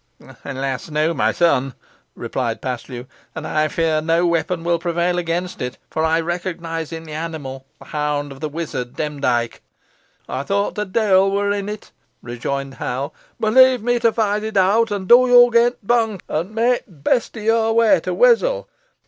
[0.43, 0.89] "Alas!
[0.89, 1.75] no, my son,"
[2.15, 3.05] replied Paslew,
[3.35, 7.67] "and I fear no weapon will prevail against it, for I recognise in the animal
[7.77, 9.61] the hound of the wizard, Demdike."
[10.27, 11.91] "Ey thowt t' dule wur in it,"
[12.23, 16.21] rejoined Hal; "boh leave me to fight it owt, and do you gain t' bonk,
[16.27, 18.67] an mey t' best o' your way to t' Wiswall.